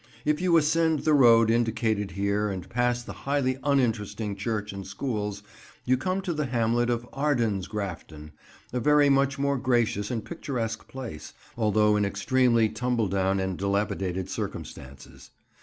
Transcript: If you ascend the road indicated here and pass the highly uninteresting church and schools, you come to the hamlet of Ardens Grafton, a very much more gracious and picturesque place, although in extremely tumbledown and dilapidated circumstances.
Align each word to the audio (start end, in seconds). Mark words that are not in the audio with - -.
If 0.25 0.41
you 0.41 0.57
ascend 0.57 1.01
the 1.01 1.13
road 1.13 1.51
indicated 1.51 2.09
here 2.09 2.49
and 2.49 2.67
pass 2.67 3.03
the 3.03 3.13
highly 3.29 3.59
uninteresting 3.63 4.35
church 4.35 4.73
and 4.73 4.87
schools, 4.87 5.43
you 5.85 5.95
come 5.95 6.21
to 6.21 6.33
the 6.33 6.47
hamlet 6.47 6.89
of 6.89 7.07
Ardens 7.13 7.67
Grafton, 7.67 8.31
a 8.73 8.79
very 8.79 9.09
much 9.09 9.37
more 9.37 9.59
gracious 9.59 10.09
and 10.09 10.25
picturesque 10.25 10.87
place, 10.87 11.33
although 11.55 11.97
in 11.97 12.03
extremely 12.03 12.67
tumbledown 12.67 13.39
and 13.39 13.59
dilapidated 13.59 14.27
circumstances. 14.27 15.29